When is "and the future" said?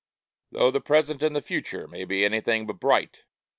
1.21-1.87